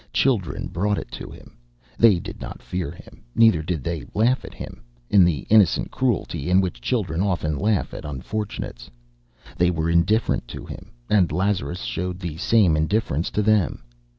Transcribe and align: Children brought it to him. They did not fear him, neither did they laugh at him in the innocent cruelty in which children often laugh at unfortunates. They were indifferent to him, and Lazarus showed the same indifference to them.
Children 0.13 0.65
brought 0.65 0.97
it 0.97 1.11
to 1.11 1.29
him. 1.29 1.55
They 1.99 2.17
did 2.19 2.41
not 2.41 2.63
fear 2.63 2.89
him, 2.89 3.21
neither 3.35 3.61
did 3.61 3.83
they 3.83 4.03
laugh 4.15 4.43
at 4.43 4.55
him 4.55 4.81
in 5.11 5.23
the 5.23 5.45
innocent 5.47 5.91
cruelty 5.91 6.49
in 6.49 6.59
which 6.59 6.81
children 6.81 7.21
often 7.21 7.55
laugh 7.59 7.93
at 7.93 8.03
unfortunates. 8.03 8.89
They 9.57 9.69
were 9.69 9.91
indifferent 9.91 10.47
to 10.47 10.65
him, 10.65 10.89
and 11.07 11.31
Lazarus 11.31 11.81
showed 11.81 12.17
the 12.17 12.37
same 12.37 12.75
indifference 12.75 13.29
to 13.29 13.43
them. 13.43 13.83